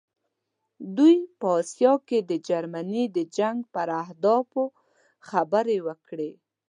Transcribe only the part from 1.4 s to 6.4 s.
آسیا کې د جرمني د جنګ پر اهدافو خبرې وکړې.